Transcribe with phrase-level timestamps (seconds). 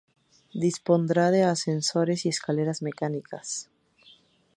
[0.55, 3.69] Dispondrá de ascensores y escaleras mecánicas.